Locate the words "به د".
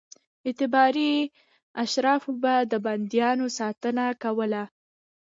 2.41-2.73